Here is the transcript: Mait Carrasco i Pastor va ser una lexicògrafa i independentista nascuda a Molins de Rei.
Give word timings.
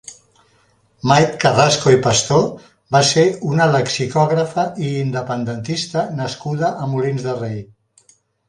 Mait 1.11 1.35
Carrasco 1.43 1.91
i 1.95 1.99
Pastor 2.07 2.47
va 2.97 3.03
ser 3.11 3.27
una 3.51 3.69
lexicògrafa 3.75 4.67
i 4.89 4.97
independentista 5.05 6.07
nascuda 6.23 6.73
a 6.87 6.93
Molins 6.97 7.29
de 7.29 7.41
Rei. 7.43 7.65